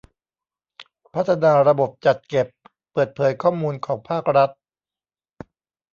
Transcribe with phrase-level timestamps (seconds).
[1.13, 2.47] พัฒนาระบบจัดเก็บ
[2.91, 4.49] เปิดเผยข้อมูลของภาครัฐ